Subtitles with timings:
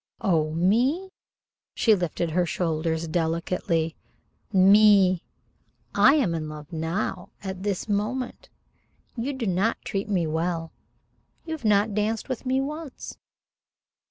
[0.21, 0.49] "Oh!
[0.55, 1.11] Me!"
[1.75, 3.95] She lifted her shoulders delicately.
[4.51, 5.21] "Me!
[5.93, 8.49] I am in love now at this moment.
[9.15, 10.71] You do not treat me well.
[11.45, 13.19] You have not danced with me once."